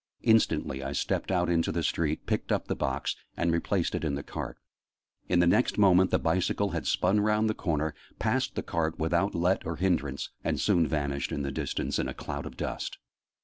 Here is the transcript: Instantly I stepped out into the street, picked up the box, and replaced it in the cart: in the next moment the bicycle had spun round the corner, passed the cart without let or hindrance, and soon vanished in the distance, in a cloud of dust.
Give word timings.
Instantly 0.23 0.81
I 0.83 0.93
stepped 0.93 1.29
out 1.29 1.47
into 1.47 1.71
the 1.71 1.83
street, 1.83 2.25
picked 2.25 2.51
up 2.51 2.67
the 2.67 2.75
box, 2.75 3.15
and 3.37 3.51
replaced 3.51 3.93
it 3.93 4.03
in 4.03 4.15
the 4.15 4.23
cart: 4.23 4.57
in 5.29 5.37
the 5.41 5.45
next 5.45 5.77
moment 5.77 6.09
the 6.09 6.17
bicycle 6.17 6.69
had 6.71 6.87
spun 6.87 7.19
round 7.19 7.47
the 7.47 7.53
corner, 7.53 7.93
passed 8.17 8.55
the 8.55 8.63
cart 8.63 8.97
without 8.97 9.35
let 9.35 9.63
or 9.63 9.75
hindrance, 9.75 10.31
and 10.43 10.59
soon 10.59 10.87
vanished 10.87 11.31
in 11.31 11.43
the 11.43 11.51
distance, 11.51 11.99
in 11.99 12.07
a 12.07 12.15
cloud 12.15 12.47
of 12.47 12.57
dust. 12.57 12.97